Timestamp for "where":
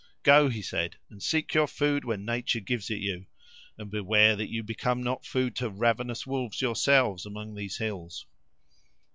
2.05-2.17